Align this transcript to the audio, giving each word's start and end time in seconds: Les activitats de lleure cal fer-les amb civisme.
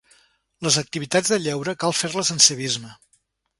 Les 0.67 0.79
activitats 0.81 1.29
de 1.35 1.39
lleure 1.45 1.77
cal 1.85 1.95
fer-les 2.01 2.35
amb 2.37 2.47
civisme. 2.49 2.93